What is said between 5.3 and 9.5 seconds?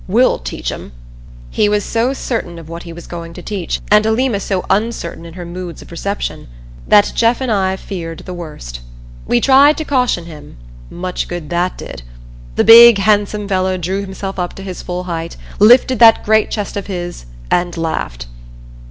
her moods of reception, that Jeff and I feared the worst. We